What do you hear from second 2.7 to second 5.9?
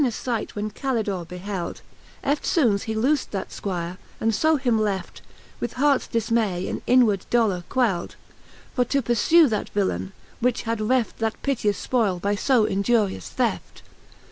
he loofd that Squire, and fo him left, With